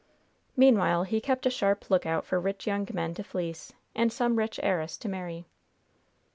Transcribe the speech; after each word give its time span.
Meanwhile 0.57 1.03
he 1.03 1.21
kept 1.21 1.45
a 1.45 1.51
sharp 1.51 1.91
lookout 1.91 2.25
for 2.25 2.39
rich 2.39 2.65
young 2.65 2.87
men 2.91 3.13
to 3.13 3.23
fleece 3.23 3.71
and 3.93 4.11
some 4.11 4.37
rich 4.37 4.59
heiress 4.63 4.97
to 4.97 5.07
marry. 5.07 5.45